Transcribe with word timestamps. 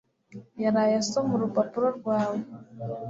yaraye 0.63 0.95
asoma 1.01 1.31
urupapuro 1.35 1.87
rwawe 1.97 2.37